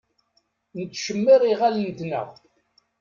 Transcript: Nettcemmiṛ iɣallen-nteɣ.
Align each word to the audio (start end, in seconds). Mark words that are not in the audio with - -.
Nettcemmiṛ 0.77 1.41
iɣallen-nteɣ. 1.51 2.29